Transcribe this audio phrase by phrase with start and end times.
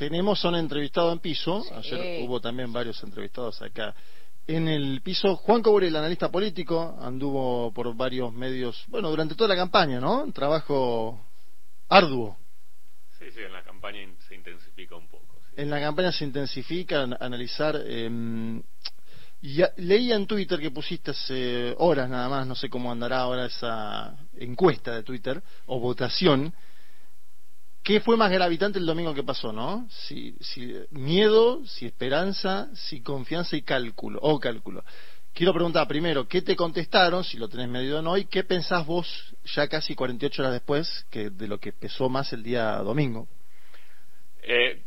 [0.00, 1.62] tenemos a un entrevistado en piso.
[1.76, 3.94] Ayer hubo también varios entrevistados acá
[4.46, 5.36] en el piso.
[5.36, 10.22] Juan Cobre, el analista político, anduvo por varios medios, bueno, durante toda la campaña, ¿no?
[10.22, 11.22] Un trabajo
[11.90, 12.38] arduo.
[13.18, 15.26] Sí, sí, en la campaña se intensifica un poco.
[15.54, 17.78] En la campaña se intensifica analizar.
[17.84, 18.62] Eh,
[19.42, 23.44] y leía en Twitter que pusiste hace horas nada más, no sé cómo andará ahora
[23.44, 26.54] esa encuesta de Twitter o votación.
[27.82, 29.86] ¿Qué fue más gravitante el domingo que pasó, no?
[29.90, 34.84] Si, si miedo, si esperanza, si confianza y cálculo, o cálculo.
[35.32, 38.84] Quiero preguntar primero, ¿qué te contestaron, si lo tenés medido o no, y qué pensás
[38.84, 43.28] vos ya casi 48 horas después que de lo que pesó más el día domingo?
[44.42, 44.82] Eh,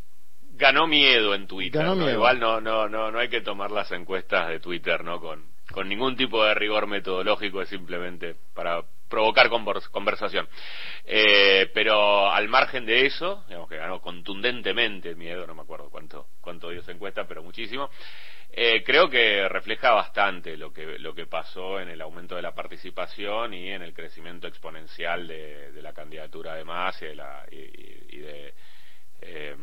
[0.55, 1.85] ganó miedo en Twitter.
[1.85, 5.89] Igual no, no, no, no hay que tomar las encuestas de Twitter no con, con
[5.89, 9.47] ningún tipo de rigor metodológico, es simplemente para provocar
[9.91, 10.49] conversación.
[11.05, 16.25] Eh, pero al margen de eso, digamos que ganó contundentemente miedo, no me acuerdo cuánto,
[16.41, 17.91] cuánto dio esa encuesta, pero muchísimo.
[18.51, 22.55] Eh, creo que refleja bastante lo que, lo que pasó en el aumento de la
[22.55, 28.17] participación y en el crecimiento exponencial de, la candidatura de más y de, la, y,
[28.17, 28.53] de
[29.21, 29.55] eh,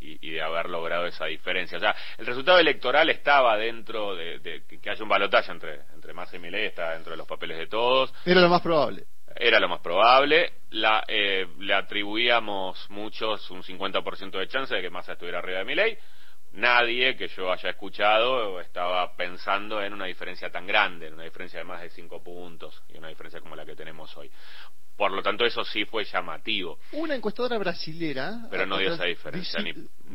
[0.00, 1.78] y, de haber logrado esa diferencia.
[1.78, 6.36] O sea, el resultado electoral estaba dentro de, que haya un balotaje entre, entre Massa
[6.36, 8.12] y Milei, está dentro de los papeles de todos.
[8.24, 9.04] Era lo más probable.
[9.36, 10.52] Era lo más probable.
[10.70, 15.64] La, eh, le atribuíamos muchos un 50% de chance de que Massa estuviera arriba de
[15.64, 15.98] Milei.
[16.52, 21.58] Nadie que yo haya escuchado estaba pensando en una diferencia tan grande, en una diferencia
[21.58, 24.30] de más de 5 puntos y una diferencia como la que tenemos hoy.
[24.98, 26.80] Por lo tanto, eso sí fue llamativo.
[26.90, 28.48] Una encuestadora brasilera.
[28.50, 29.62] Pero no dio esa diferencia.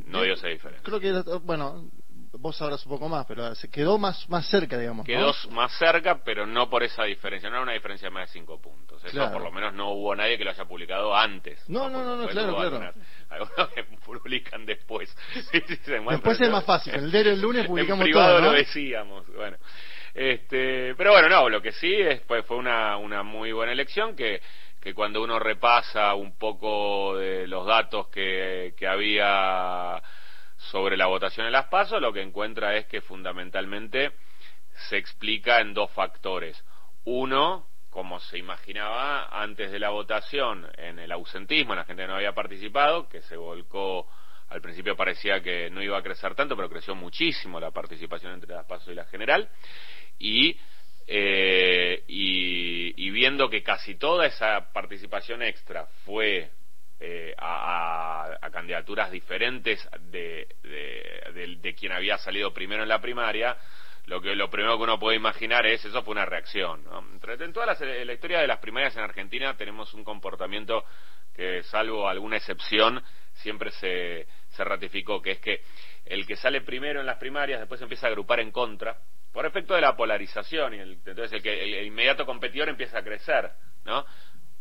[0.07, 0.83] no dio esa diferencia.
[0.83, 1.89] Creo que, bueno,
[2.33, 5.05] vos sabrás un poco más, pero se quedó más, más cerca, digamos.
[5.05, 7.49] Quedó más cerca, pero no por esa diferencia.
[7.49, 9.01] No era una diferencia de más de cinco puntos.
[9.05, 11.63] Eso por lo menos no hubo nadie que lo haya publicado antes.
[11.69, 12.93] No, no, no, no claro, claro.
[13.29, 15.15] Algunos, que publican después.
[15.53, 16.93] después es más fácil.
[16.93, 19.25] El del lunes publicamos en privado lo decíamos.
[19.33, 19.55] Bueno.
[20.13, 24.15] Este, pero bueno, no, lo que sí es, pues, fue una, una muy buena elección
[24.15, 24.41] que
[24.83, 30.03] que cuando uno repasa un poco de los datos que, que había
[30.57, 34.11] sobre la votación en las pasos, lo que encuentra es que fundamentalmente
[34.89, 36.61] se explica en dos factores.
[37.05, 42.09] Uno, como se imaginaba antes de la votación, en el ausentismo, en la gente que
[42.09, 44.09] no había participado, que se volcó,
[44.49, 48.53] al principio parecía que no iba a crecer tanto, pero creció muchísimo la participación entre
[48.53, 49.49] las pasos y la general.
[50.19, 50.59] Y
[51.07, 56.49] eh, y, viendo que casi toda esa participación extra fue
[56.99, 60.47] eh, a, candidaturas diferentes de,
[61.61, 63.57] de, quien había salido primero en la primaria,
[64.05, 66.83] lo que lo primero que uno puede imaginar es eso fue una reacción.
[67.39, 70.83] En toda la, historia de las primarias en Argentina tenemos un comportamiento
[71.33, 73.01] que, salvo alguna excepción,
[73.33, 75.61] siempre se, se ratificó, que es que
[76.05, 78.97] el que sale primero en las primarias después empieza a agrupar en contra
[79.33, 83.51] por efecto de la polarización y entonces el que el, inmediato competidor empieza a crecer
[83.83, 84.05] no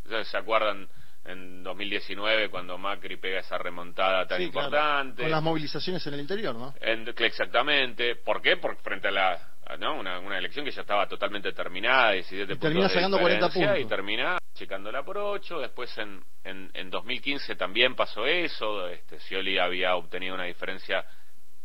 [0.05, 0.89] entonces se acuerdan
[1.25, 6.55] en 2019 cuando Macri pega esa remontada tan importante con las movilizaciones en el interior
[6.55, 9.99] no exactamente por qué porque frente a la ¿no?
[9.99, 13.79] Una, una, elección que ya estaba totalmente terminada, 17 y termina sacando 40 puntos.
[13.79, 15.61] Y termina checándola por 8.
[15.61, 18.87] Después en, en, en 2015 también pasó eso.
[18.89, 21.07] Este, Scioli había obtenido una diferencia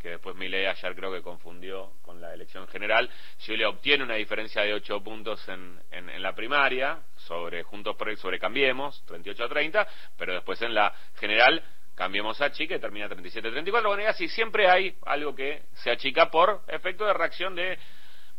[0.08, 3.10] que después Milei ayer creo que confundió con la elección general,
[3.46, 8.40] le obtiene una diferencia de 8 puntos en, en, la primaria sobre Juntos por sobre
[8.40, 11.62] Cambiemos, 38 a 30, pero después en la general
[11.96, 13.90] Cambiemos a achica y termina 37 a 34.
[13.90, 17.78] Bueno, y así siempre hay algo que se achica por efecto de reacción de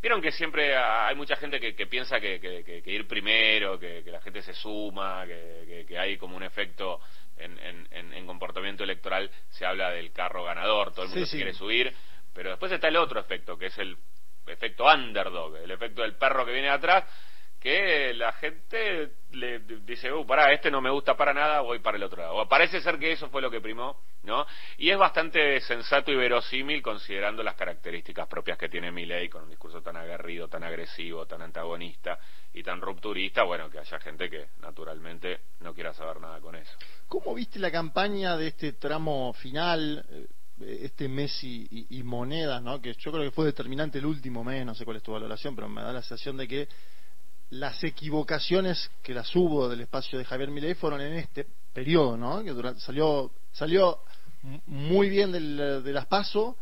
[0.01, 4.43] Vieron que siempre hay mucha gente que, piensa que, que, ir primero, que, la gente
[4.43, 7.01] se suma, que, hay como un efecto
[7.39, 11.95] en, comportamiento electoral se habla del carro ganador, todo el mundo quiere subir,
[12.33, 13.97] pero después está el otro efecto, que es el
[14.47, 17.05] efecto underdog, el efecto del perro que viene atrás,
[17.61, 21.97] que la gente le dice, uh, pará, este no me gusta para nada, voy para
[21.97, 22.49] el otro lado.
[22.49, 24.47] Parece ser que eso fue lo que primó, ¿no?
[24.79, 29.51] Y es bastante sensato y verosímil considerando las características propias que tiene ley con un
[29.51, 32.19] discurso tan aguerrido, tan agresivo, tan antagonista
[32.53, 36.73] y tan rupturista, bueno, que haya gente que naturalmente no quiera saber nada con eso.
[37.09, 40.05] ¿Cómo viste la campaña de este tramo final?
[40.11, 40.27] Eh,
[40.61, 42.81] este mes y, monedas, ¿no?
[42.81, 45.55] que yo creo que fue determinante el último mes, no sé cuál es tu valoración,
[45.55, 46.69] pero me da la sensación de que
[47.51, 52.43] las equivocaciones que las hubo del espacio de Javier Milei fueron en este periodo, ¿no?
[52.43, 54.01] Que durante, salió salió
[54.67, 56.57] muy bien del, de las PASO,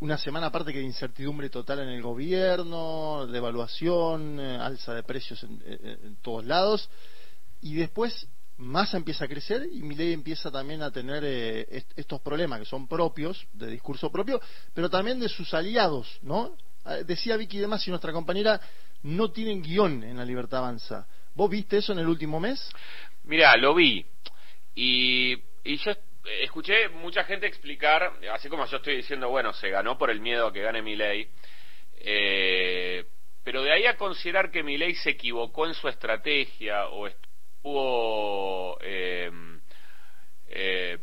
[0.00, 5.42] una semana aparte que de incertidumbre total en el gobierno, devaluación, eh, alza de precios
[5.42, 6.88] en, todos lados,
[7.60, 8.26] y después
[8.56, 12.86] Massa empieza a crecer y Milei empieza también a tener eh, estos problemas que son
[12.86, 14.40] propios, de discurso propio,
[14.74, 16.56] pero también de sus aliados, ¿no?
[16.84, 18.58] Ah, decía Vicky Demás y nuestra compañera,
[19.02, 21.06] no tienen guion en la Libertad Avanza.
[21.34, 22.70] ¿Vos viste eso en el último mes?
[23.24, 24.04] Mira, lo vi.
[24.74, 25.32] Y,
[25.64, 25.92] y yo
[26.42, 30.46] escuché mucha gente explicar, así como yo estoy diciendo, bueno, se ganó por el miedo
[30.46, 31.28] a que gane Milei,
[31.96, 33.04] eh,
[33.42, 39.30] pero de ahí a considerar que Milei se equivocó en su estrategia o estuvo eh,
[40.52, 40.98] eh,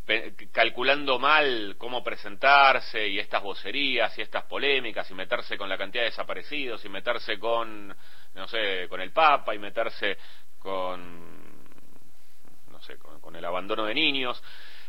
[0.52, 6.04] calculando mal cómo presentarse y estas vocerías y estas polémicas y meterse con la cantidad
[6.04, 7.96] de desaparecidos y meterse con,
[8.36, 10.18] no sé, con el Papa y meterse
[10.60, 11.62] con,
[12.72, 14.44] no sé, con, el abandono de niños.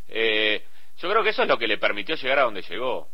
[0.08, 0.64] Eh,
[0.96, 3.08] yo creo que eso es lo que le permitió llegar a donde llegó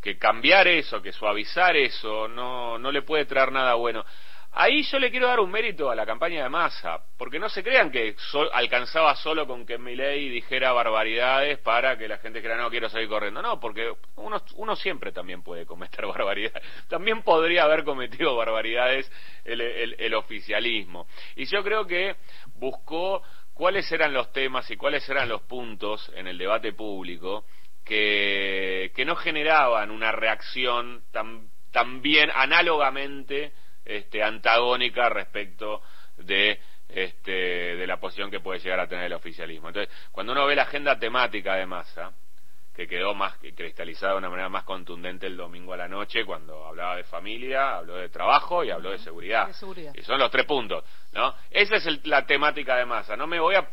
[0.00, 4.04] que cambiar eso, que suavizar eso, no, no le puede traer nada bueno.
[4.52, 7.62] Ahí yo le quiero dar un mérito a la campaña de masa, porque no se
[7.62, 8.16] crean que
[8.52, 13.08] alcanzaba solo con que Milei dijera barbaridades para que la gente crea no quiero salir
[13.08, 13.42] corriendo.
[13.42, 16.62] No, porque uno, uno siempre también puede cometer barbaridades.
[16.88, 19.10] También podría haber cometido barbaridades
[19.44, 21.06] el, oficialismo.
[21.36, 22.16] Y yo creo que
[22.56, 23.22] buscó
[23.54, 27.44] cuáles eran los temas y cuáles eran los puntos en el debate público
[27.84, 33.52] que, no generaban una reacción tan bien análogamente
[33.84, 35.82] este, antagónica respecto
[36.16, 37.32] de este,
[37.76, 39.68] de la posición que puede llegar a tener el oficialismo.
[39.68, 42.12] Entonces, cuando uno ve la agenda temática de masa,
[42.74, 46.66] que quedó más cristalizada de una manera más contundente el domingo a la noche, cuando
[46.66, 49.48] hablaba de familia, habló de trabajo y habló de seguridad.
[49.94, 51.34] Y son los tres puntos, ¿no?
[51.50, 53.16] Esa es la temática de masa.
[53.16, 53.68] No me voy a...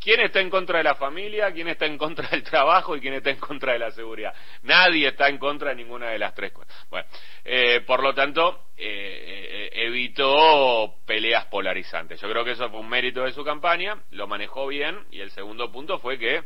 [0.00, 1.52] ¿Quién está en contra de la familia?
[1.52, 2.96] ¿Quién está en contra del trabajo?
[2.96, 4.34] ¿Y quién está en contra de la seguridad?
[4.62, 6.74] Nadie está en contra de ninguna de las tres cosas.
[6.88, 7.06] Bueno,
[7.44, 12.18] eh, por lo tanto, eh, eh, evitó peleas polarizantes.
[12.18, 15.30] Yo creo que eso fue un mérito de su campaña, lo manejó bien y el
[15.32, 16.42] segundo punto fue que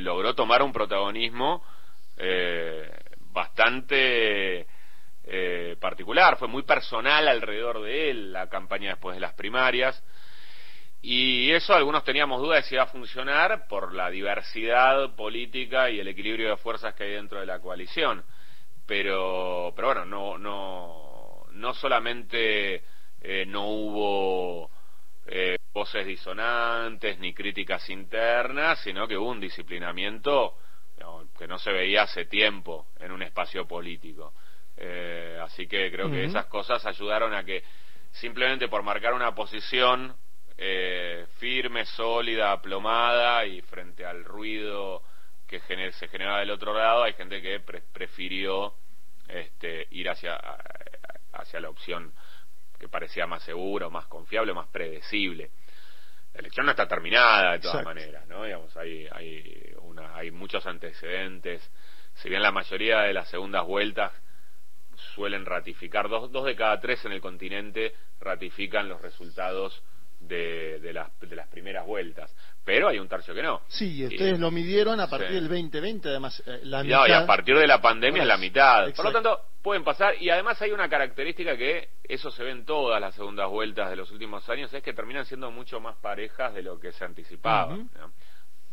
[0.00, 1.64] logró tomar un protagonismo
[3.32, 4.66] bastante
[5.80, 10.02] particular, fue muy personal alrededor de él la campaña después de las primarias.
[11.02, 15.98] Y eso algunos teníamos dudas de si iba a funcionar por la diversidad política y
[15.98, 18.22] el equilibrio de fuerzas que hay dentro de la coalición.
[18.86, 22.82] Pero, pero bueno, no, no, no solamente
[23.20, 24.70] eh, no hubo
[25.26, 30.56] eh, voces disonantes ni críticas internas, sino que hubo un disciplinamiento
[31.38, 34.34] que no se veía hace tiempo en un espacio político.
[34.76, 37.62] Eh, así que creo que esas cosas ayudaron a que
[38.10, 40.14] simplemente por marcar una posición
[40.56, 45.02] eh, firme, sólida, aplomada y frente al ruido
[45.46, 45.60] que
[45.92, 47.58] se generaba del otro lado, hay gente que
[47.92, 48.72] prefirió
[49.26, 50.36] este, ir hacia,
[51.32, 52.12] hacia la opción
[52.78, 55.50] que parecía más segura, más confiable, más predecible.
[56.34, 58.44] La elección no está terminada de todas maneras, ¿no?
[58.44, 61.68] Digamos, hay, hay, una, hay muchos antecedentes.
[62.14, 64.12] Si bien la mayoría de las segundas vueltas
[65.14, 69.82] suelen ratificar, dos, dos de cada tres en el continente ratifican los resultados
[70.30, 72.34] de, de, las, de las primeras vueltas.
[72.64, 73.62] Pero hay un tercio que no.
[73.68, 76.42] Sí, ustedes lo midieron a partir del 2020, además.
[76.46, 77.06] Eh, la mitad...
[77.08, 78.94] y a partir de la pandemia es la mitad.
[78.94, 80.14] Por lo tanto, pueden pasar.
[80.20, 83.96] Y además hay una característica que eso se ve en todas las segundas vueltas de
[83.96, 87.76] los últimos años, es que terminan siendo mucho más parejas de lo que se anticipaba.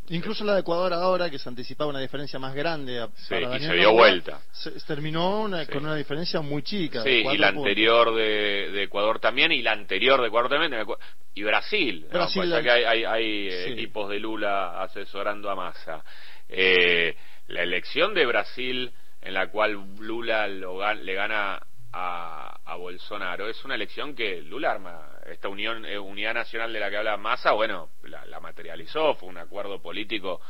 [0.10, 3.08] Incluso la de Ecuador ahora, que se anticipaba una diferencia más grande.
[3.16, 4.42] Sí, y se dio vuelta.
[4.52, 7.04] Se, terminó con una diferencia muy chica.
[7.04, 10.86] Sí, y la anterior de, Ecuador también, y la anterior de Ecuador también,
[11.34, 12.08] y Brasil.
[12.10, 16.04] Brasil que hay, hay, equipos de Lula asesorando a Massa.
[16.48, 17.16] Eh,
[17.48, 18.92] la elección de Brasil,
[19.22, 25.17] en la cual Lula le gana a, a Bolsonaro, es una elección que Lula arma
[25.28, 29.38] esta unión, eh, unidad nacional de la que habla Massa, bueno, la, materializó, fue un
[29.38, 30.42] acuerdo político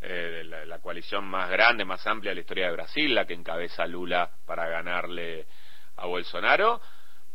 [0.00, 3.34] eh, de la, coalición más grande, más amplia de la historia de Brasil, la que
[3.34, 5.46] encabeza Lula para ganarle
[5.96, 6.80] a Bolsonaro.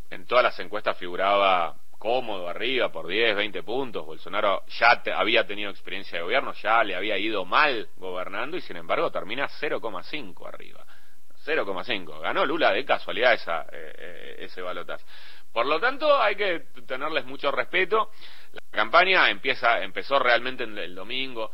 [0.09, 4.05] En todas las encuestas figuraba cómodo arriba por 10, 20 puntos.
[4.05, 8.77] Bolsonaro ya había tenido experiencia de gobierno, ya le había ido mal gobernando y sin
[8.77, 10.85] embargo termina 0,5 arriba.
[11.45, 12.19] 0,5.
[12.19, 15.03] Ganó Lula de casualidad esa, eh, ese balotaje.
[15.57, 18.11] Por lo tanto, hay que tenerles mucho respeto.
[18.51, 21.49] La campaña empieza, empezó realmente en el domingo.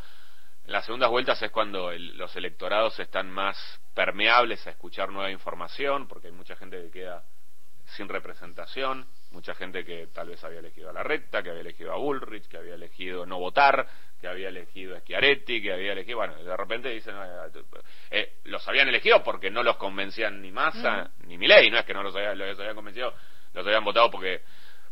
[0.65, 6.09] En las segundas vueltas es cuando los electorados están más permeables a escuchar nueva información,
[6.09, 7.23] porque hay mucha gente que queda
[7.95, 11.93] sin representación, mucha gente que tal vez había elegido a la recta, que había elegido
[11.93, 13.87] a Bullrich, que había elegido no votar,
[14.19, 17.15] que había elegido a Schiaretti, que había elegido, bueno, de repente dicen,
[18.11, 21.93] eh, los habían elegido porque no los convencían ni Massa ni Milei, no es que
[21.93, 23.13] no los, habían, los habían convencido
[23.53, 24.41] los habían votado porque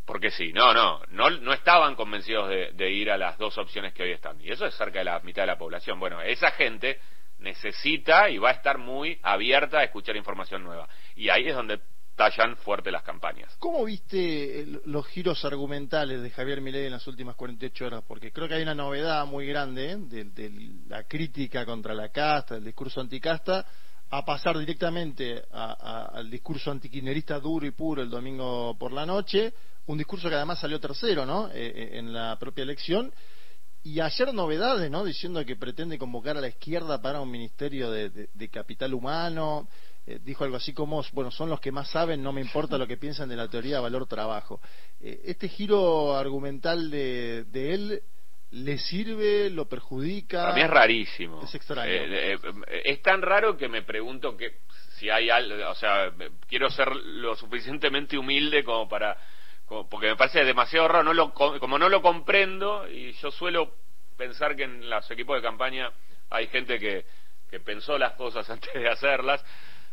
[0.05, 4.03] porque sí, no, no, no, no estaban convencidos de, ir a las dos opciones que
[4.03, 4.41] hoy están.
[4.41, 5.99] Y eso es cerca de la mitad de la población.
[5.99, 6.99] Bueno, esa gente
[7.39, 10.89] necesita y va a estar muy abierta a escuchar información nueva.
[11.15, 11.79] Y ahí es donde
[12.15, 13.55] tallan fuerte las campañas.
[13.57, 18.03] ¿Cómo viste los giros argumentales de Javier Milei en las últimas 48 horas?
[18.07, 19.97] Porque creo que hay una novedad muy grande ¿eh?
[19.97, 20.51] de,
[20.87, 23.65] la crítica contra la casta, el discurso anticasta,
[24.13, 29.53] a pasar directamente al discurso antiquinerista duro y puro el domingo por la noche,
[29.87, 31.47] un discurso que además salió tercero, ¿no?
[31.47, 33.13] Eh, eh, en la propia elección.
[33.83, 35.05] Y ayer novedades, ¿no?
[35.05, 39.69] Diciendo que pretende convocar a la izquierda para un ministerio de, capital humano.
[40.05, 42.87] Eh, dijo algo así como, bueno, son los que más saben, no me importa lo
[42.87, 44.59] que piensan de la teoría de valor-trabajo.
[44.99, 48.03] este giro argumental de, él
[48.51, 49.49] ¿Le sirve?
[49.49, 50.49] ¿Lo perjudica?
[50.49, 51.41] A mí es rarísimo.
[51.43, 51.91] Es extraño.
[51.91, 54.59] es tan raro que me pregunto que
[54.97, 56.11] si hay algo, o sea,
[56.47, 59.17] quiero ser lo suficientemente humilde como para
[59.89, 63.75] porque me parece demasiado raro, no lo, como no lo comprendo, y yo suelo
[64.17, 65.91] pensar que en los equipos de campaña
[66.29, 67.05] hay gente que,
[67.49, 69.43] que pensó las cosas antes de hacerlas,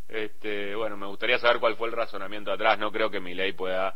[0.09, 3.53] este, bueno, me gustaría saber cuál fue el razonamiento atrás, no creo que mi ley
[3.53, 3.95] pueda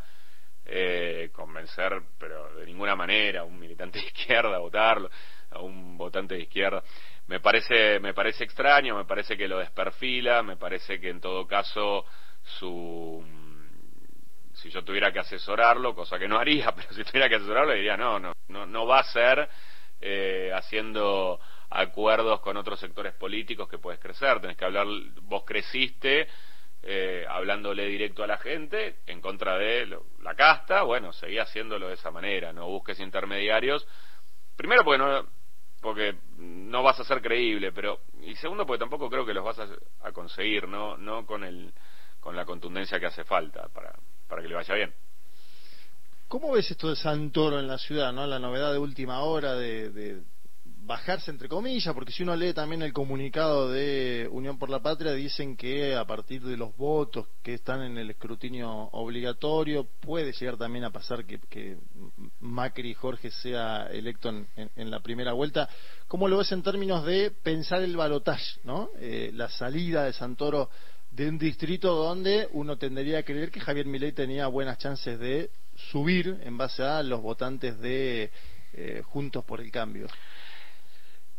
[0.64, 5.10] eh, convencer, pero de ninguna manera, a un militante de izquierda a votarlo,
[5.50, 6.82] a un votante de izquierda.
[7.26, 11.46] Me parece, me parece extraño, me parece que lo desperfila, me parece que en todo
[11.46, 12.04] caso
[12.42, 13.24] su
[14.54, 17.96] si yo tuviera que asesorarlo, cosa que no haría, pero si tuviera que asesorarlo diría
[17.96, 19.48] no, no, no, no va a ser
[20.00, 21.40] eh, haciendo
[21.70, 24.86] acuerdos con otros sectores políticos que puedes crecer, tenés que hablar,
[25.22, 26.28] vos creciste
[26.82, 29.86] eh, hablándole directo a la gente en contra de
[30.20, 33.86] la casta, bueno, seguí haciéndolo de esa manera, no busques intermediarios,
[34.56, 35.26] primero porque no,
[35.80, 39.58] porque no vas a ser creíble, pero y segundo porque tampoco creo que los vas
[40.00, 41.72] a, conseguir, no, no con el
[42.20, 43.94] con la contundencia que hace falta para
[44.28, 44.94] para que le vaya bien.
[46.32, 48.26] ¿Cómo ves esto de Santoro en la ciudad, no?
[48.26, 50.22] La novedad de última hora de,
[50.84, 55.12] bajarse entre comillas, porque si uno lee también el comunicado de Unión por la Patria,
[55.12, 60.56] dicen que a partir de los votos que están en el escrutinio obligatorio, puede llegar
[60.56, 61.78] también a pasar que,
[62.40, 65.68] Macri y Jorge sea electo en, la primera vuelta.
[66.08, 68.90] ¿Cómo lo ves en términos de pensar el balotaje, no?
[68.98, 70.68] Eh, la salida de Santoro
[71.12, 75.50] de un distrito donde uno tendría a creer que Javier Milei tenía buenas chances de
[75.90, 78.30] subir en base a los votantes de
[78.72, 80.08] eh, Juntos por el Cambio.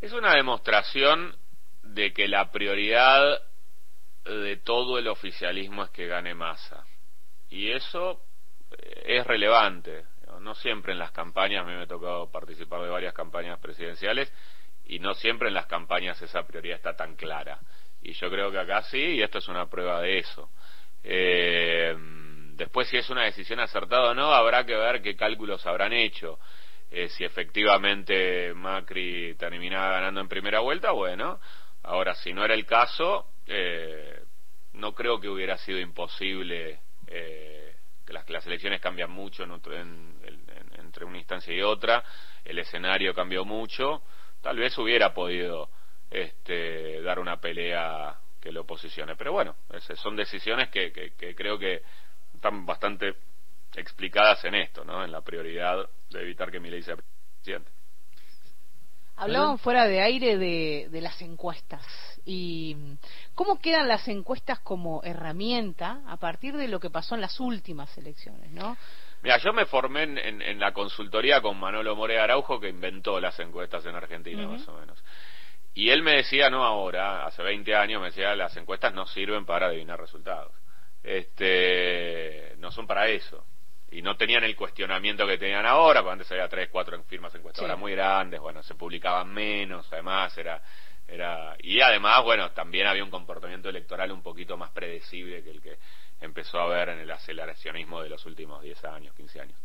[0.03, 1.33] Es una demostración
[1.81, 3.41] de que la prioridad
[4.25, 6.85] de todo el oficialismo es que gane masa.
[7.49, 8.21] Y eso
[8.71, 10.03] eh, es relevante.
[10.41, 14.29] No siempre en las campañas, a mí me ha tocado participar de varias campañas presidenciales,
[14.83, 17.59] y no siempre en las campañas esa prioridad está tan clara.
[18.01, 20.49] Y yo creo que acá sí, y esto es una prueba de eso.
[21.01, 21.95] Eh,
[22.57, 26.39] después, si es una decisión acertada o no, habrá que ver qué cálculos habrán hecho.
[26.95, 31.39] Eh, si efectivamente Macri terminaba ganando en primera vuelta, bueno.
[31.81, 34.21] Ahora, si no era el caso, eh,
[34.73, 41.61] no creo que hubiera sido imposible que las, elecciones cambian mucho entre una instancia y
[41.61, 42.03] otra,
[42.43, 44.03] el escenario cambió mucho,
[44.41, 45.69] tal vez hubiera podido
[46.11, 49.15] este, dar una pelea que lo posicione.
[49.15, 49.55] Pero bueno,
[49.95, 51.81] son decisiones que, que, creo que
[52.35, 53.15] están bastante
[53.75, 55.03] explicadas en esto, ¿no?
[55.03, 57.71] En la prioridad de evitar que ley sea presidente.
[59.15, 61.85] Hablaban fuera de aire de, de, las encuestas
[62.25, 62.75] y
[63.35, 67.95] cómo quedan las encuestas como herramienta a partir de lo que pasó en las últimas
[67.97, 68.75] elecciones, ¿no?
[69.21, 73.39] Mira, yo me formé en, en, la consultoría con Manolo More Araujo que inventó las
[73.39, 75.01] encuestas en Argentina, más o menos.
[75.73, 79.45] Y él me decía, no ahora, hace 20 años, me decía, las encuestas no sirven
[79.45, 80.51] para adivinar resultados.
[81.01, 83.45] Este, no son para eso.
[83.93, 87.77] Y no tenían el cuestionamiento que tenían ahora, porque antes había tres, cuatro firmas encuestadoras
[87.77, 90.61] muy grandes, bueno, se publicaban menos, además era,
[91.07, 95.61] era, y además, bueno, también había un comportamiento electoral un poquito más predecible que el
[95.61, 95.77] que
[96.21, 99.57] empezó a ver en el aceleracionismo de los últimos 10 años, 15 años.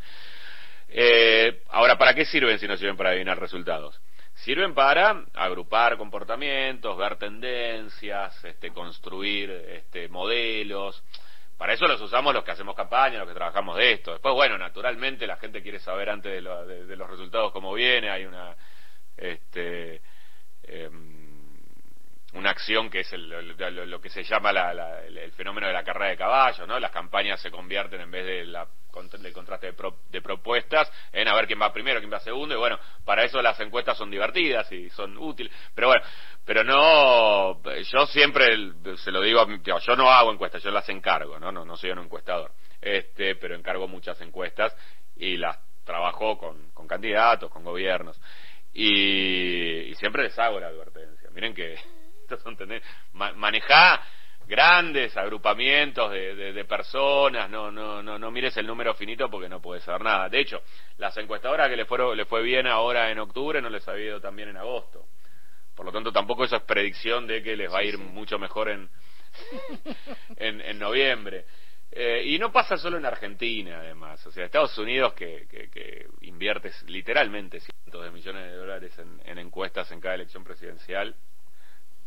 [0.89, 4.01] Eh, ahora, ¿para qué sirven si no sirven para adivinar resultados?
[4.45, 11.03] sirven para agrupar comportamientos, ver tendencias, este, construir este, modelos.
[11.59, 14.13] Para eso los usamos los que hacemos campaña, los que trabajamos de esto.
[14.13, 18.11] Después, bueno, naturalmente la gente quiere saber antes de, los resultados cómo viene.
[18.11, 18.55] Hay una,
[19.17, 20.01] este,
[20.63, 21.18] em,
[22.35, 26.67] una acción que es lo, que se llama el, fenómeno de la carrera de caballos,
[26.69, 26.79] ¿no?
[26.79, 28.67] Las campañas se convierten en vez de la
[29.23, 29.73] del contraste
[30.11, 33.41] de, propuestas en a ver quién va primero, quién va segundo, y bueno, para eso
[33.41, 36.03] las encuestas son divertidas y son útiles, pero bueno,
[36.45, 38.49] pero no, yo siempre
[38.97, 41.53] se lo digo, yo no hago encuestas, yo las encargo, ¿no?
[41.53, 42.51] No, no soy un encuestador.
[42.81, 44.77] este, pero encargó muchas encuestas
[45.17, 48.21] y las trabajó con, con candidatos, con gobiernos.
[48.75, 51.31] Y, siempre les hago la advertencia.
[51.33, 51.77] Miren que
[52.37, 52.57] son
[53.15, 54.03] manejá
[54.47, 59.61] grandes agrupamientos de, de, personas, no, no, no, no mires el número finito porque no
[59.61, 60.29] puedes saber nada.
[60.29, 60.63] De hecho,
[60.97, 64.21] las encuestadoras que le, fueron, le fue bien ahora en octubre no les ha ido
[64.21, 65.07] tan bien en agosto.
[65.75, 68.71] Por lo tanto, tampoco eso es predicción de que les va a ir mucho mejor
[68.71, 68.89] en,
[70.37, 71.45] en, en noviembre.
[71.91, 74.25] Eh, y no pasa solo en Argentina, además.
[74.27, 79.91] O sea, Estados Unidos, que, que, invierte literalmente cientos de millones de dólares en, encuestas
[79.91, 81.15] en cada elección presidencial,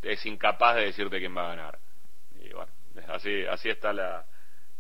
[0.02, 1.80] es incapaz de decirte quién va a ganar.
[2.44, 2.72] Y bueno,
[3.08, 4.26] así, así está la,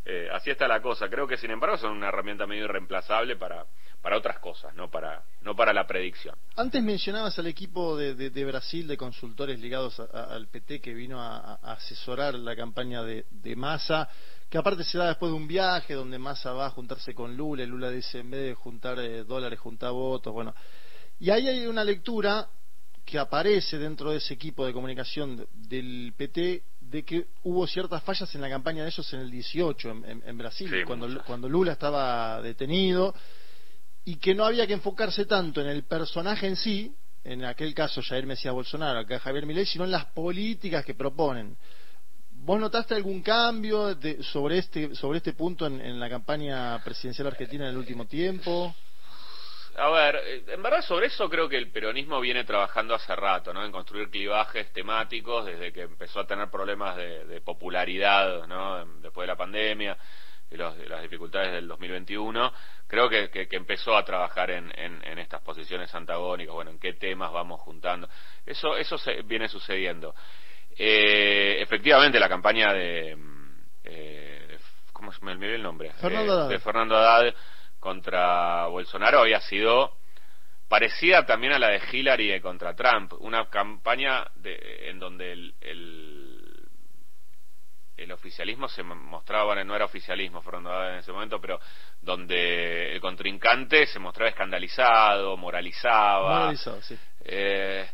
[0.06, 1.10] eh, así está la cosa.
[1.10, 3.66] Creo que, sin embargo, son una herramienta medio irreemplazable para,
[4.02, 6.36] para otras cosas, no para, no para la predicción.
[6.56, 11.56] Antes mencionabas al equipo de, de, Brasil de consultores ligados al PT que vino a,
[11.56, 14.10] asesorar la campaña de, de Massa
[14.52, 17.64] que aparte se da después de un viaje donde Massa va a juntarse con Lula,
[17.64, 20.54] y Lula dice en vez de juntar eh, dólares, junta votos, bueno.
[21.20, 22.50] Y ahí hay una lectura
[23.06, 28.34] que aparece dentro de ese equipo de comunicación del PT de que hubo ciertas fallas
[28.36, 33.16] en la campaña de ellos en el 18 en, Brasil, cuando, cuando Lula estaba detenido,
[34.04, 36.94] y que no había que enfocarse tanto en el personaje en sí,
[37.24, 41.56] en aquel caso Jair Mesías Bolsonaro, acá Javier Milei, sino en las políticas que proponen.
[42.32, 47.72] ¿Vos notaste algún cambio sobre este sobre este punto en, la campaña presidencial argentina en
[47.72, 48.74] el último tiempo?
[49.78, 53.54] A ver, eh, en verdad sobre eso creo que el peronismo viene trabajando hace rato,
[53.54, 53.64] ¿no?
[53.64, 58.86] En construir clivajes temáticos desde que empezó a tener problemas de, popularidad, ¿no?
[59.02, 59.98] Después de la pandemia
[60.52, 62.52] y las dificultades del 2021,
[62.86, 67.62] creo que, empezó a trabajar en, en, estas posiciones antagónicas, bueno, en qué temas vamos
[67.62, 68.10] juntando.
[68.46, 70.14] Eso, eso se, viene sucediendo.
[70.78, 73.18] Eh, efectivamente, la campaña de.
[73.84, 74.58] Eh,
[74.92, 75.92] ¿Cómo me olvidé el nombre?
[75.94, 77.34] Fernando eh, de Fernando Haddad
[77.82, 79.98] contra Bolsonaro había sido
[80.70, 83.12] parecida también a la de Hillary contra Trump.
[83.20, 86.70] Una campaña de, en donde el, el,
[87.98, 91.60] el oficialismo se mostraba, bueno, no era oficialismo Fernando en ese momento, pero
[92.00, 96.40] donde el contrincante se mostraba escandalizado, moralizaba.
[96.40, 96.98] Moralizado, sí.
[97.26, 97.90] Eh,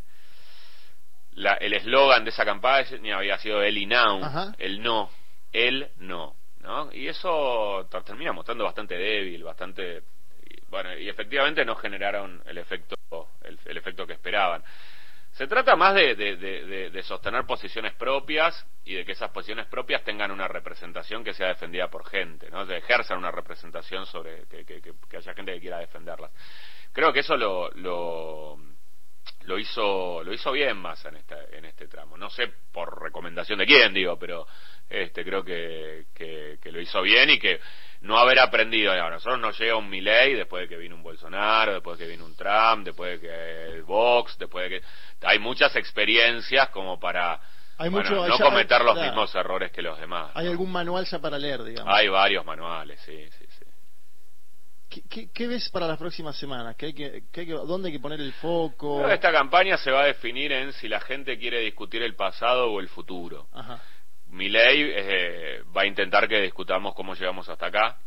[1.59, 5.09] el eslogan de esa campaña había sido el y now, el no,
[5.51, 6.91] el no, ¿no?
[6.91, 10.03] Y eso termina mostrando bastante débil, bastante
[10.69, 12.97] bueno, y efectivamente no generaron el efecto
[13.43, 14.63] el, efecto que esperaban.
[15.31, 20.31] Se trata más de, de, sostener posiciones propias y de que esas posiciones propias tengan
[20.31, 22.65] una representación que sea defendida por gente, ¿no?
[22.65, 26.31] De ejerzan una representación sobre que, que, haya gente que quiera defenderlas.
[26.91, 28.57] Creo que eso lo, lo
[29.47, 32.17] lo hizo lo hizo bien más en este en este tramo.
[32.17, 34.45] No sé por recomendación de quién digo pero
[34.89, 37.59] este creo que, que, lo hizo bien y que
[38.01, 41.73] no haber aprendido a nosotros nos llega un Milley después de que vino un Bolsonaro
[41.73, 44.85] después de que vino un Trump después de que el Vox después de que
[45.25, 47.39] hay muchas experiencias como para
[47.79, 51.93] no cometer los mismos errores que los demás hay algún manual ya para leer digamos.
[51.93, 53.45] Hay varios manuales sí sí
[54.89, 56.75] sí ¿Qué, ves para las próximas semanas?
[56.75, 59.07] ¿Qué hay que, ¿Dónde hay que poner el foco?
[59.09, 62.79] esta campaña se va a definir en si la gente quiere discutir el pasado o
[62.79, 63.47] el futuro.
[63.53, 63.81] Ajá.
[64.31, 67.97] ley eh, va a intentar que discutamos cómo llegamos hasta acá,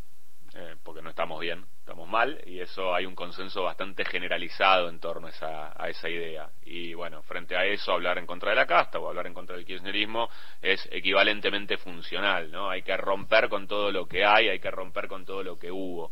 [0.55, 4.99] eh, porque no estamos bien, estamos mal, y eso hay un consenso bastante generalizado en
[4.99, 6.51] torno a esa, a esa idea.
[6.65, 9.55] Y bueno, frente a eso, hablar en contra de la casta o hablar en contra
[9.55, 10.29] del kirchnerismo
[10.61, 12.69] es equivalentemente funcional, ¿no?
[12.69, 15.71] Hay que romper con todo lo que hay, hay que romper con todo lo que
[15.71, 16.11] hubo.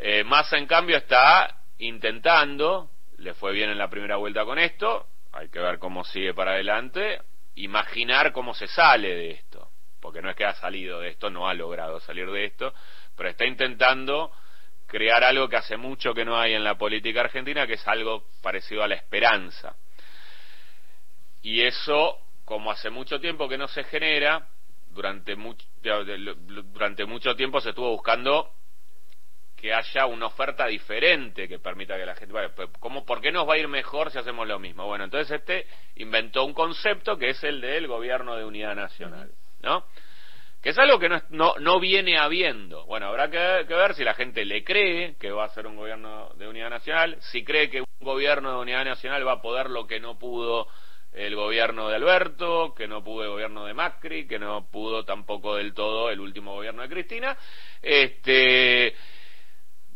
[0.00, 5.06] Eh, Massa, en cambio, está intentando, le fue bien en la primera vuelta con esto,
[5.32, 7.20] hay que ver cómo sigue para adelante,
[7.56, 11.48] imaginar cómo se sale de esto, porque no es que ha salido de esto, no
[11.48, 12.72] ha logrado salir de esto,
[13.16, 14.30] pero está intentando
[14.86, 18.24] crear algo que hace mucho que no hay en la política argentina, que es algo
[18.40, 19.74] parecido a la esperanza.
[21.42, 24.46] Y eso, como hace mucho tiempo que no se genera,
[24.90, 25.36] durante
[26.72, 28.57] durante mucho tiempo se estuvo buscando
[29.60, 32.52] que haya una oferta diferente que permita que la gente vaya.
[32.78, 34.86] ¿Cómo, ¿Por qué nos va a ir mejor si hacemos lo mismo?
[34.86, 35.66] Bueno, entonces este
[35.96, 39.84] inventó un concepto que es el del gobierno de unidad nacional, ¿no?
[40.62, 42.84] Que es algo que no, no, no viene habiendo.
[42.86, 45.76] Bueno, habrá que, que, ver si la gente le cree que va a ser un
[45.76, 49.70] gobierno de unidad nacional, si cree que un gobierno de unidad nacional va a poder
[49.70, 50.68] lo que no pudo
[51.12, 55.56] el gobierno de Alberto, que no pudo el gobierno de Macri, que no pudo tampoco
[55.56, 57.36] del todo el último gobierno de Cristina.
[57.82, 58.94] Este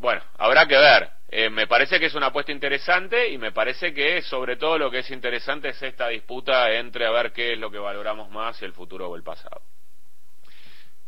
[0.02, 1.10] bueno, habrá que ver.
[1.28, 4.90] Eh, me parece que es una apuesta interesante y me parece que sobre todo lo
[4.90, 8.60] que es interesante es esta disputa entre a ver qué es lo que valoramos más,
[8.62, 9.62] el futuro o el pasado.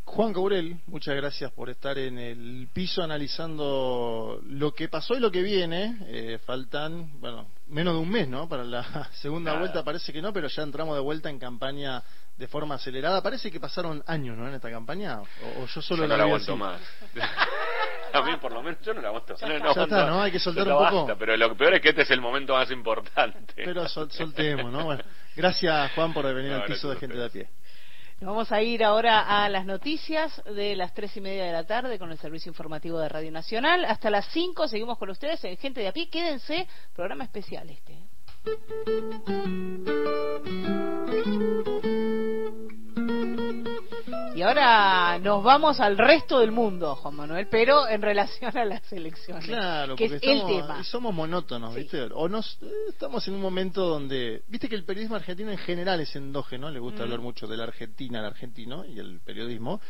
[0.05, 5.33] Juan Caurel, muchas gracias por estar en el piso analizando lo que pasó y lo
[5.33, 5.97] que viene.
[6.07, 8.49] Eh, faltan, bueno, menos de un mes, ¿no?
[8.49, 12.03] Para la segunda vuelta parece que no, pero ya entramos de vuelta en campaña
[12.37, 13.23] de forma acelerada.
[13.23, 14.49] Parece que pasaron años, ¿no?
[14.49, 15.21] En esta campaña.
[15.21, 16.81] O, yo solo no la, aguanto más.
[18.13, 19.35] A mí, por lo menos, yo no la aguanto.
[19.37, 20.23] Ya, está, ¿no?
[20.23, 21.17] Hay que soltar un poco.
[21.19, 23.55] pero lo peor es que este es el momento más importante.
[23.57, 24.85] Pero soltemos, ¿no?
[24.85, 25.03] Bueno,
[25.37, 27.49] gracias, Juan, por venir al piso de gente de a pie.
[28.21, 31.67] Nos vamos a ir ahora a las noticias de las tres y media de la
[31.67, 33.85] tarde con el servicio informativo de Radio Nacional.
[33.85, 36.09] Hasta las cinco seguimos con ustedes en Gente de a pie.
[36.09, 38.14] Quédense, programa especial este.
[44.35, 48.93] Y ahora nos vamos al resto del mundo, Juan Manuel, pero en relación a las
[48.93, 49.45] elecciones.
[49.45, 50.83] Claro, que es el tema.
[50.83, 52.03] somos monótonos, ¿viste?
[52.13, 56.01] O nos, eh, estamos en un momento donde, viste que el periodismo argentino en general
[56.01, 59.81] es endógeno, le gusta hablar mucho de la Argentina, el argentino y el periodismo.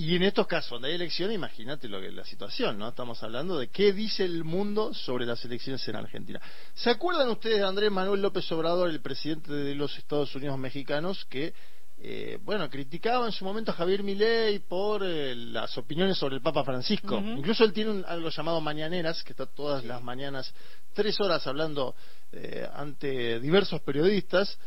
[0.00, 2.88] Y en estos casos donde hay elecciones, imagínate lo que la situación, ¿no?
[2.88, 6.40] Estamos hablando de qué dice el mundo sobre las elecciones en Argentina.
[6.72, 11.26] ¿Se acuerdan ustedes de Andrés Manuel López Obrador, el presidente de los Estados Unidos mexicanos,
[11.26, 11.52] que
[11.98, 16.40] eh, bueno, criticaba en su momento a Javier Milei por eh, las opiniones sobre el
[16.40, 17.18] Papa Francisco.
[17.18, 20.54] Incluso él tiene algo llamado Mañaneras, que está todas las mañanas,
[20.94, 21.94] tres horas hablando
[22.32, 24.58] eh, ante diversos periodistas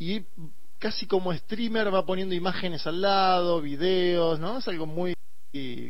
[0.00, 0.22] y
[0.84, 4.58] casi como streamer va poniendo imágenes al lado, videos, ¿no?
[4.58, 5.14] Es algo muy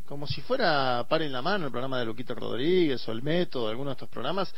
[0.06, 3.68] como si fuera par en la mano el programa de Luquito Rodríguez o el Método,
[3.68, 4.54] alguno de estos programas,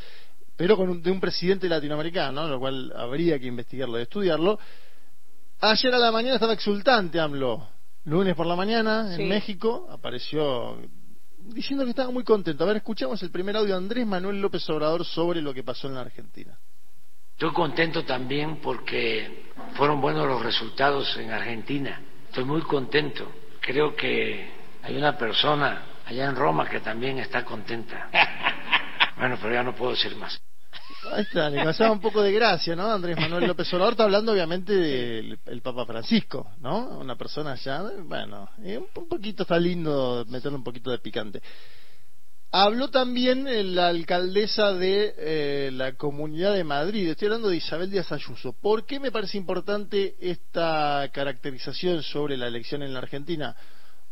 [0.54, 4.58] pero con de un presidente latinoamericano, lo cual habría que investigarlo y estudiarlo.
[5.60, 7.66] Ayer a la mañana estaba exultante AMLO.
[8.04, 10.76] Lunes por la mañana, en México, apareció
[11.38, 12.62] diciendo que estaba muy contento.
[12.62, 15.88] A ver, escuchamos el primer audio de Andrés Manuel López Obrador sobre lo que pasó
[15.88, 16.58] en la Argentina.
[17.36, 22.00] Estoy contento también porque fueron buenos los resultados en Argentina.
[22.28, 23.30] Estoy muy contento.
[23.60, 24.48] Creo que
[24.82, 28.08] hay una persona allá en Roma que también está contenta.
[29.18, 30.38] Bueno, pero ya no puedo decir más.
[31.10, 32.92] Ahí está, le causaba un poco de gracia, ¿no?
[32.92, 36.98] Andrés Manuel López Obrador está hablando obviamente del Papa Francisco, ¿no?
[36.98, 38.50] Una persona ya, bueno,
[38.94, 41.40] un poquito está lindo meterle un poquito de picante.
[42.52, 48.12] Habló también la alcaldesa de eh, la Comunidad de Madrid, estoy hablando de Isabel Díaz
[48.12, 48.52] Ayuso.
[48.52, 53.56] ¿Por qué me parece importante esta caracterización sobre la elección en la Argentina?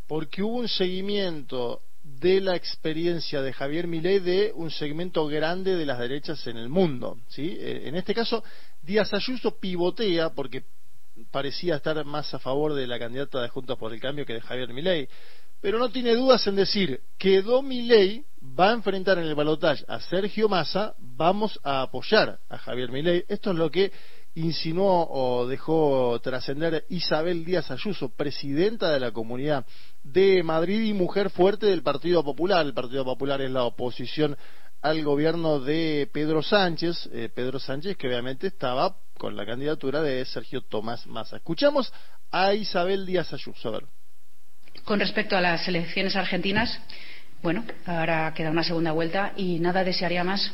[0.08, 5.86] Porque hubo un seguimiento de la experiencia de Javier Milei de un segmento grande de
[5.86, 7.18] las derechas en el mundo.
[7.28, 7.56] ¿sí?
[7.58, 8.42] Eh, en este caso,
[8.82, 10.64] Díaz Ayuso pivotea porque
[11.30, 14.40] parecía estar más a favor de la candidata de Juntos por el Cambio que de
[14.40, 15.08] Javier Milei,
[15.64, 19.82] pero no tiene dudas en decir que Do Milei va a enfrentar en el balotaje
[19.88, 23.24] a Sergio Massa, vamos a apoyar a Javier Milei.
[23.28, 23.90] Esto es lo que
[24.34, 29.64] insinuó o dejó trascender Isabel Díaz Ayuso, presidenta de la Comunidad
[30.02, 32.66] de Madrid y mujer fuerte del Partido Popular.
[32.66, 34.36] El Partido Popular es la oposición
[34.82, 40.26] al gobierno de Pedro Sánchez, eh, Pedro Sánchez que obviamente estaba con la candidatura de
[40.26, 41.38] Sergio Tomás Massa.
[41.38, 41.90] Escuchamos
[42.30, 43.70] a Isabel Díaz Ayuso.
[43.70, 44.03] A ver.
[44.84, 46.78] Con respecto a las elecciones argentinas,
[47.42, 50.52] bueno, ahora queda una segunda vuelta y nada desearía más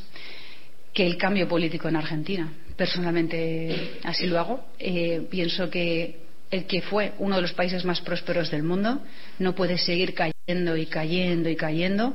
[0.95, 2.53] que el cambio político en Argentina.
[2.77, 4.65] Personalmente así lo hago.
[4.79, 9.03] Eh, pienso que el que fue uno de los países más prósperos del mundo
[9.41, 12.15] no puede seguir cayendo y cayendo y cayendo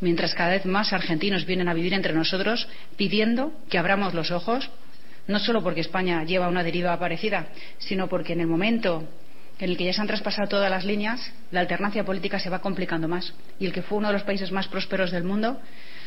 [0.00, 4.68] mientras cada vez más argentinos vienen a vivir entre nosotros pidiendo que abramos los ojos,
[5.28, 7.46] no solo porque España lleva una deriva parecida,
[7.78, 9.08] sino porque en el momento
[9.62, 11.20] en el que ya se han traspasado todas las líneas,
[11.52, 13.32] la alternancia política se va complicando más.
[13.60, 15.60] Y el que fue uno de los países más prósperos del mundo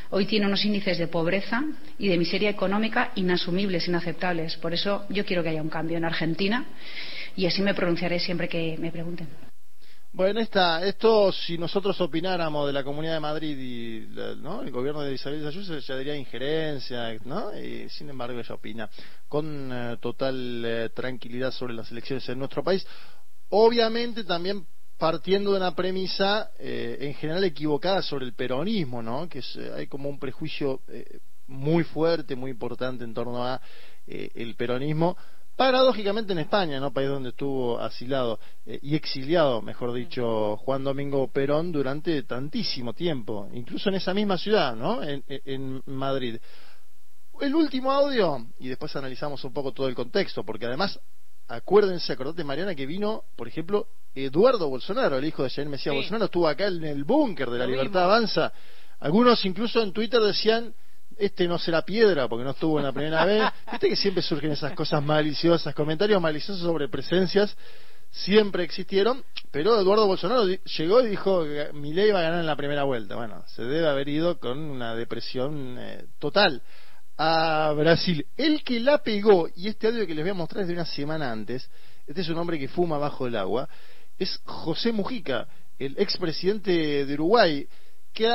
[0.09, 1.63] hoy tiene unos índices de pobreza
[1.97, 4.57] y de miseria económica inasumibles, inaceptables.
[4.57, 6.65] Por eso yo quiero que haya un cambio en Argentina
[7.37, 9.29] y así me pronunciaré siempre que me pregunten.
[10.11, 15.13] Bueno, esta, esto si nosotros opináramos de la Comunidad de Madrid y el gobierno de
[15.13, 17.57] Isabel Ayuso ya diría injerencia, ¿no?
[17.57, 18.89] Y sin embargo ella opina
[19.27, 22.87] con eh, total eh, tranquilidad sobre las elecciones en nuestro país.
[23.49, 24.65] Obviamente también
[24.97, 29.27] partiendo de una premisa eh, en general equivocada sobre el peronismo, ¿no?
[29.27, 33.61] Que eh, hay como un prejuicio eh, muy fuerte, muy importante en torno a
[34.07, 35.17] el peronismo.
[35.55, 36.93] Paradójicamente en España, ¿no?
[36.93, 43.89] País donde estuvo asilado y exiliado, mejor dicho, Juan Domingo Perón durante tantísimo tiempo, incluso
[43.89, 45.01] en esa misma ciudad, ¿no?
[45.01, 46.37] En, en Madrid.
[47.41, 50.99] El último audio, y después analizamos un poco todo el contexto, porque además
[51.47, 56.25] acuérdense, acordate Mariana, que vino, por ejemplo, Eduardo Bolsonaro, el hijo de Jair Mesías Bolsonaro,
[56.25, 58.51] estuvo acá en el búnker de la Libertad Avanza.
[58.99, 60.73] Algunos incluso en Twitter decían,
[61.17, 63.43] este no será piedra porque no estuvo en la primera vez.
[63.71, 67.55] Viste que siempre surgen esas cosas maliciosas, comentarios maliciosos sobre presencias.
[68.09, 72.55] siempre existieron, pero Eduardo Bolsonaro llegó y dijo que Milei iba a ganar en la
[72.55, 73.15] primera vuelta.
[73.15, 76.61] Bueno, se debe haber ido con una depresión eh, total
[77.17, 78.25] a Brasil.
[78.35, 80.85] El que la pegó, y este audio que les voy a mostrar es de una
[80.85, 81.69] semana antes,
[82.07, 83.67] este es un hombre que fuma bajo el agua,
[84.17, 85.47] es José Mujica,
[85.79, 87.67] el expresidente de Uruguay,
[88.13, 88.31] que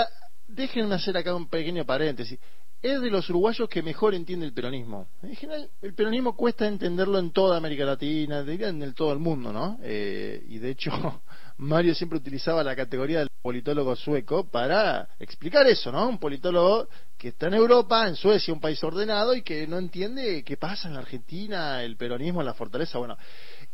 [0.49, 2.39] déjenme hacer acá un pequeño paréntesis
[2.83, 5.09] es de los uruguayos que mejor entiende el peronismo.
[5.23, 9.53] En general, el peronismo cuesta entenderlo en toda América Latina, diría en todo el mundo,
[9.53, 9.79] ¿no?
[9.83, 10.91] Eh, y de hecho,
[11.61, 16.09] Mario siempre utilizaba la categoría del politólogo sueco para explicar eso, ¿no?
[16.09, 20.43] Un politólogo que está en Europa, en Suecia, un país ordenado y que no entiende
[20.43, 22.99] qué pasa en la Argentina, el peronismo, la fortaleza.
[22.99, 23.19] Bueno,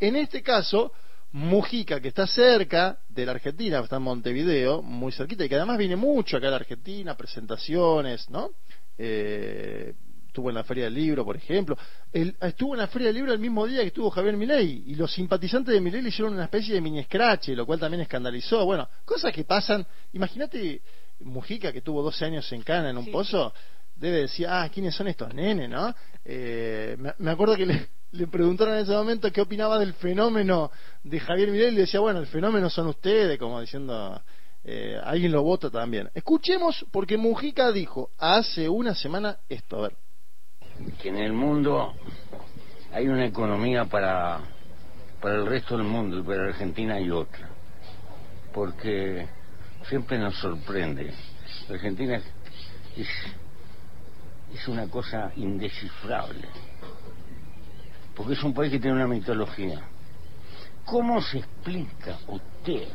[0.00, 0.92] en este caso,
[1.30, 5.78] Mujica, que está cerca de la Argentina, está en Montevideo, muy cerquita, y que además
[5.78, 8.50] viene mucho acá a la Argentina, presentaciones, ¿no?
[8.98, 9.94] eh,
[10.36, 11.78] estuvo en la Feria del Libro, por ejemplo.
[12.12, 15.10] estuvo en la Feria del Libro el mismo día que estuvo Javier Milei y los
[15.10, 18.66] simpatizantes de Milei le hicieron una especie de mini scratch, lo cual también escandalizó.
[18.66, 19.86] Bueno, cosas que pasan.
[20.12, 20.82] Imagínate
[21.20, 23.54] Mujica que tuvo 12 años en Cana en un pozo.
[23.94, 25.94] Debe decir, ah, ¿quiénes son estos nenes, no?
[26.22, 30.70] Eh, me, acuerdo que le, preguntaron en ese momento qué opinaba del fenómeno
[31.02, 34.20] de Javier Milei y le decía, bueno, el fenómeno son ustedes, como diciendo,
[34.64, 36.10] eh, alguien lo vota también.
[36.12, 40.05] Escuchemos porque Mujica dijo hace una semana esto, a ver.
[41.02, 41.94] Que en el mundo
[42.92, 44.40] hay una economía para,
[45.20, 47.48] para el resto del mundo y para Argentina hay otra.
[48.52, 49.26] Porque
[49.88, 51.12] siempre nos sorprende.
[51.68, 52.20] Argentina
[52.96, 53.08] es,
[54.54, 56.48] es una cosa indescifrable.
[58.14, 59.80] Porque es un país que tiene una mitología.
[60.84, 62.88] ¿Cómo se explica usted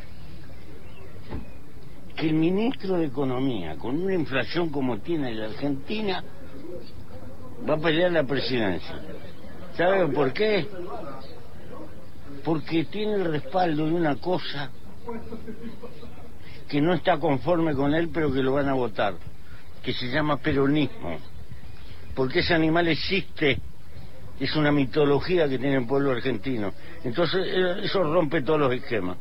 [2.15, 6.23] que el ministro de Economía, con una inflación como tiene la Argentina,
[7.69, 8.95] va a pelear la presidencia.
[9.75, 10.67] ¿Sabe por qué?
[12.43, 14.71] Porque tiene el respaldo de una cosa
[16.67, 19.15] que no está conforme con él, pero que lo van a votar,
[19.83, 21.17] que se llama peronismo.
[22.15, 23.59] Porque ese animal existe,
[24.39, 26.73] es una mitología que tiene el pueblo argentino.
[27.03, 29.17] Entonces, eh, eso rompe todos los esquemas.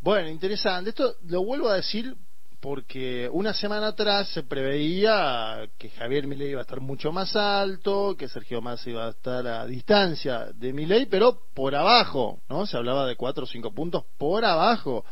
[0.00, 0.90] Bueno, interesante.
[0.90, 2.14] Esto lo vuelvo a decir
[2.60, 8.16] porque una semana atrás se preveía que Javier Milei iba a estar mucho más alto,
[8.16, 12.66] que Sergio Massa iba a estar a distancia de Milei, pero por abajo, ¿no?
[12.66, 15.04] Se hablaba de cuatro o cinco puntos por abajo.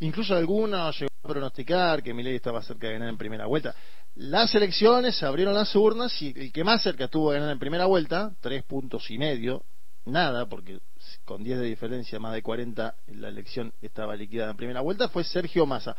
[0.00, 3.74] Incluso algunos llegó a pronosticar que Milei estaba cerca de ganar en primera vuelta.
[4.16, 7.58] Las elecciones se abrieron las urnas y el que más cerca estuvo de ganar en
[7.58, 9.64] primera vuelta, tres puntos y medio,
[10.04, 10.80] nada, porque
[11.24, 15.24] con 10 de diferencia, más de 40, la elección estaba liquidada en primera vuelta, fue
[15.24, 15.96] Sergio Massa.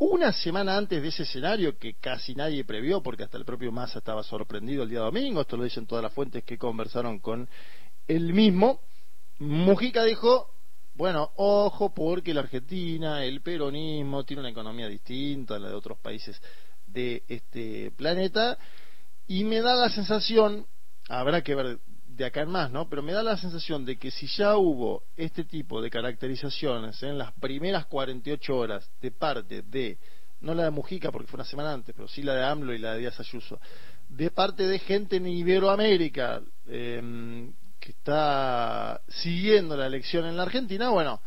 [0.00, 3.98] Una semana antes de ese escenario que casi nadie previó, porque hasta el propio Massa
[3.98, 7.48] estaba sorprendido el día domingo, esto lo dicen todas las fuentes que conversaron con
[8.06, 8.80] él mismo,
[9.40, 10.54] Mujica dijo,
[10.94, 15.98] bueno, ojo porque la Argentina, el peronismo, tiene una economía distinta a la de otros
[15.98, 16.40] países
[16.86, 18.56] de este planeta,
[19.26, 20.64] y me da la sensación,
[21.08, 21.80] habrá que ver
[22.18, 22.88] de acá en más, ¿no?
[22.88, 27.16] Pero me da la sensación de que si ya hubo este tipo de caracterizaciones en
[27.16, 29.98] las primeras 48 horas de parte de,
[30.40, 32.78] no la de Mujica porque fue una semana antes, pero sí la de AMLO y
[32.78, 33.60] la de Díaz Ayuso,
[34.08, 40.90] de parte de gente en Iberoamérica em, que está siguiendo la elección en la Argentina,
[40.90, 41.22] bueno,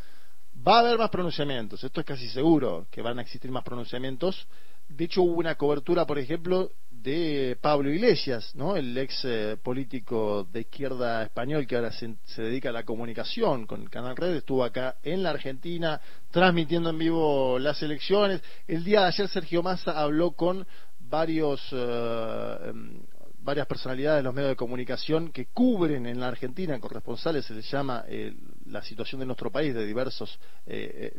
[0.67, 4.45] va a haber más pronunciamientos, esto es casi seguro que van a existir más pronunciamientos.
[4.89, 6.69] De hecho, hubo una cobertura, por ejemplo,
[7.02, 8.76] de Pablo Iglesias, ¿no?
[8.76, 13.82] el ex eh, político de izquierda español que ahora se, dedica a la comunicación con
[13.82, 18.42] el Canal Red, estuvo acá en la Argentina transmitiendo en vivo las elecciones.
[18.68, 20.68] El día de ayer Sergio Massa habló con
[21.00, 23.02] varios, eh, em,
[23.40, 27.70] varias personalidades de los medios de comunicación que cubren en la Argentina, corresponsales se les
[27.72, 28.36] llama eh,
[28.68, 30.40] la situación de nuestro país de diversos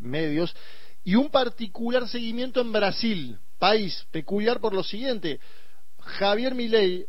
[0.01, 0.55] medios,
[1.05, 5.41] y un particular seguimiento en Brasil, país peculiar por lo siguiente
[6.05, 7.07] Javier Milei,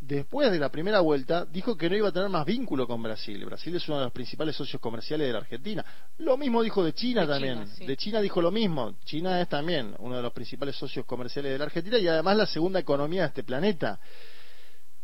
[0.00, 3.44] después de la primera vuelta, dijo que no iba a tener más vínculo con Brasil.
[3.44, 5.84] Brasil es uno de los principales socios comerciales de la Argentina.
[6.18, 7.64] Lo mismo dijo de China también.
[7.78, 8.96] De China dijo lo mismo.
[9.04, 12.46] China es también uno de los principales socios comerciales de la Argentina y además la
[12.46, 14.00] segunda economía de este planeta.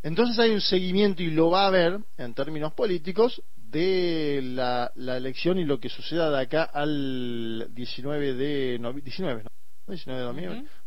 [0.03, 5.59] Entonces hay un seguimiento y lo va a haber en términos políticos de la, elección
[5.59, 9.51] y lo que suceda de acá al 19 de 19, ¿no?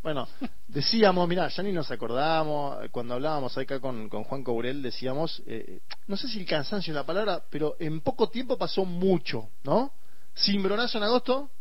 [0.02, 0.28] Bueno,
[0.68, 5.82] decíamos, mira, ya ni nos acordamos, cuando hablábamos acá con, con Juan Coburel, decíamos, eh,
[6.08, 9.94] no sé si el cansancio es la palabra, pero en poco tiempo pasó mucho, ¿no?
[10.36, 11.52] Cimbronazo en agosto,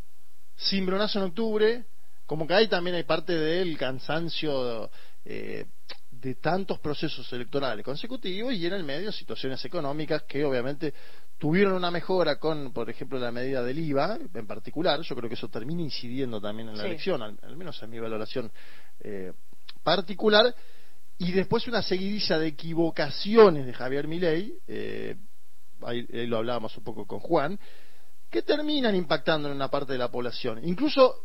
[0.59, 1.85] cimbronazo en octubre,
[2.25, 4.91] como que ahí también hay parte del cansancio
[5.25, 5.67] eh,
[6.11, 10.95] de tantos procesos electorales consecutivos y en el medio situaciones económicas que obviamente
[11.39, 15.01] tuvieron una mejora con, por ejemplo, la medida del IVA en particular.
[15.03, 18.51] Yo creo que eso termina incidiendo también en la elección, al, menos en mi valoración
[19.01, 19.33] eh,
[19.83, 20.55] particular.
[21.19, 25.17] Y después una seguidilla de equivocaciones de Javier Milei, eh,
[25.83, 27.59] ahí, lo hablábamos un poco con Juan,
[28.31, 30.61] que terminan impactando en una parte de la población.
[30.63, 31.23] Incluso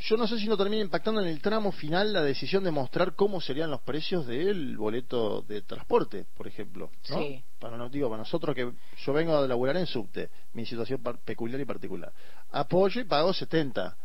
[0.00, 3.14] yo no sé si no termina impactando en el tramo final la decisión de mostrar
[3.14, 6.90] cómo serían los precios del boleto de transporte, por ejemplo.
[7.10, 7.20] ¿no?
[7.58, 8.72] Para, digo, para nosotros que
[9.04, 12.12] yo vengo a laburar en subte, mi situación peculiar y particular.
[12.50, 13.96] Apoyo y pago 70.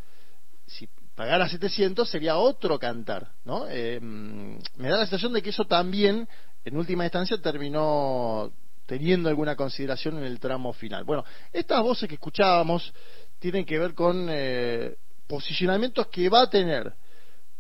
[0.66, 3.66] Si pagara 700 sería otro cantar, ¿no?
[3.70, 6.28] Eh, me da la sensación de que eso también,
[6.66, 8.52] en última instancia, terminó
[8.86, 11.04] teniendo alguna consideración en el tramo final.
[11.04, 12.94] Bueno, estas voces que escuchábamos
[13.40, 14.96] tienen que ver con eh,
[15.28, 16.94] posicionamientos que va a tener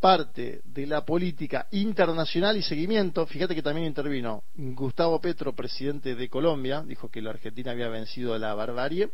[0.03, 3.25] parte de la política internacional y seguimiento.
[3.25, 8.33] Fíjate que también intervino Gustavo Petro, presidente de Colombia, dijo que la Argentina había vencido
[8.33, 9.09] a la barbarie.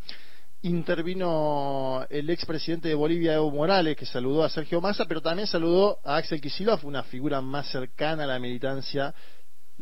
[0.64, 6.00] Intervino el expresidente de Bolivia, Evo Morales, que saludó a Sergio Massa, pero también saludó
[6.04, 9.14] a Axel Kicillof, una figura más cercana a la militancia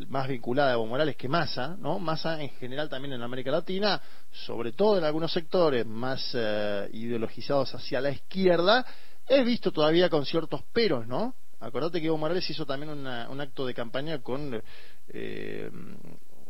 [0.08, 2.00] más vinculada a Evo Morales que Massa, ¿no?
[2.00, 7.74] Massa en general también en América Latina, sobre todo en algunos sectores más eh, ideologizados
[7.74, 8.86] hacia la izquierda,
[9.28, 11.36] he visto todavía con ciertos peros, ¿no?
[11.60, 14.62] Acordate que Evo Morales hizo también un acto de campaña con
[15.08, 15.72] eh,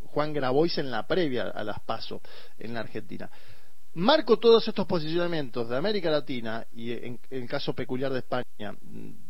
[0.07, 2.21] Juan Grabois en la previa a las PASO
[2.57, 3.29] en la Argentina.
[3.97, 8.75] Marco todos estos posicionamientos de América Latina y en, el caso peculiar de España,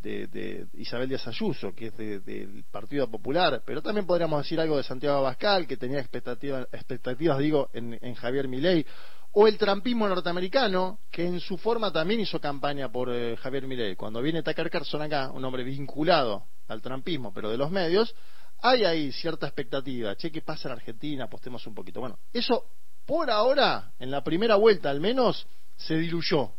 [0.01, 4.84] de, Isabel Díaz Ayuso, que es del Partido Popular, pero también podríamos decir algo de
[4.84, 8.86] Santiago Abascal, que tenía expectativas, expectativas digo, en, Javier Milei,
[9.32, 13.95] o el trampismo norteamericano, que en su forma también hizo campaña por eh, Javier Milei.
[13.95, 18.13] Cuando viene Tucker Carlson acá, un hombre vinculado al trampismo, pero de los medios,
[18.60, 20.13] hay ahí cierta expectativa.
[20.17, 21.23] Che, ¿qué pasa en Argentina?
[21.23, 22.01] Apostemos un poquito.
[22.01, 22.65] Bueno, eso
[23.08, 26.52] por ahora, en la primera vuelta al menos, se diluyó.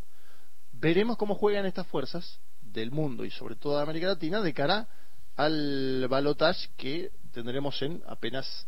[0.72, 4.88] Veremos cómo juegan estas fuerzas del mundo y sobre todo de América Latina de cara
[5.36, 8.66] al balotage que tendremos en apenas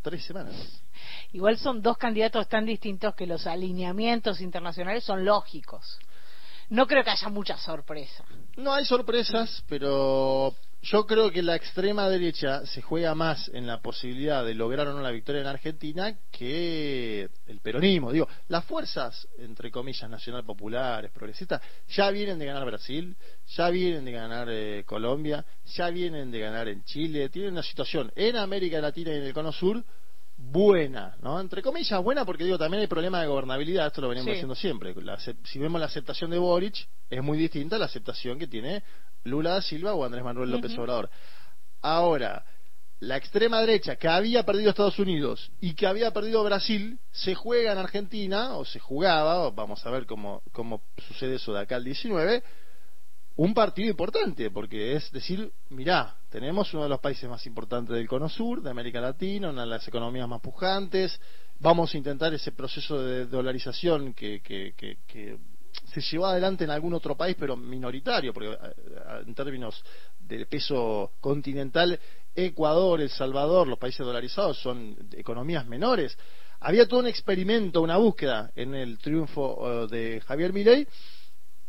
[0.00, 0.54] tres semanas.
[1.32, 5.98] Igual son dos candidatos tan distintos que los alineamientos internacionales son lógicos.
[6.70, 8.24] No creo que haya mucha sorpresa.
[8.56, 13.80] No hay sorpresas, pero yo creo que la extrema derecha se juega más en la
[13.80, 18.12] posibilidad de lograr o no la victoria en Argentina que el peronismo.
[18.12, 23.16] Digo, las fuerzas, entre comillas, nacional populares, progresistas, ya vienen de ganar Brasil,
[23.48, 28.12] ya vienen de ganar eh, Colombia, ya vienen de ganar en Chile, tienen una situación
[28.14, 29.84] en América Latina y en el Cono Sur
[30.38, 31.40] buena, ¿no?
[31.40, 34.94] Entre comillas, buena porque digo, también hay problema de gobernabilidad, esto lo venimos diciendo siempre.
[35.44, 38.84] si vemos la aceptación de Boric, es muy distinta a la aceptación que tiene
[39.24, 41.10] Lula da Silva o Andrés Manuel López Obrador.
[41.82, 42.44] Ahora,
[43.00, 47.72] la extrema derecha que había perdido Estados Unidos y que había perdido Brasil, se juega
[47.72, 51.84] en Argentina, o se jugaba, vamos a ver cómo, cómo sucede eso de acá al
[51.84, 52.42] 19,
[53.36, 58.08] un partido importante, porque es decir, mirá, tenemos uno de los países más importantes del
[58.08, 61.20] Cono Sur, de América Latina, una de las economías más pujantes,
[61.60, 65.38] vamos a intentar ese proceso de dolarización que, que, que,
[65.86, 69.82] se llevó adelante en algún otro país, pero minoritario, porque eh, en términos
[70.18, 71.98] de peso continental,
[72.34, 76.16] Ecuador, El Salvador, los países dolarizados son economías menores.
[76.60, 80.86] Había todo un experimento, una búsqueda en el triunfo eh, de Javier Milei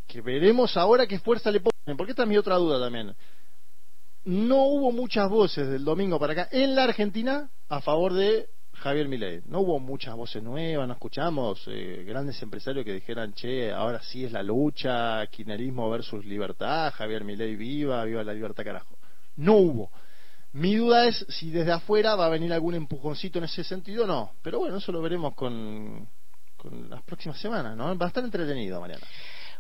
[0.10, 3.16] que veremos ahora qué fuerza le ponen, porque esta es mi otra duda también.
[4.26, 9.08] No hubo muchas voces del domingo para acá en la Argentina a favor de Javier
[9.08, 9.42] Milei.
[9.46, 14.26] No hubo muchas voces nuevas, no escuchamos eh, grandes empresarios que dijeran, che, ahora sí
[14.26, 18.98] es la lucha, kirchnerismo versus libertad, Javier Milei viva, viva la libertad carajo.
[19.36, 19.92] No hubo.
[20.54, 24.08] Mi duda es si desde afuera va a venir algún empujoncito en ese sentido o
[24.08, 24.32] no.
[24.42, 26.08] Pero bueno, eso lo veremos con,
[26.58, 27.96] con las próximas semanas, ¿no?
[27.98, 29.06] Va a estar entretenido, Mariana.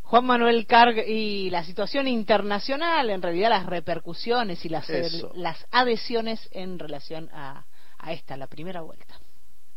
[0.03, 4.89] Juan Manuel Carg y la situación internacional, en realidad las repercusiones y las,
[5.36, 7.65] las adhesiones en relación a,
[7.99, 9.19] a esta, la primera vuelta.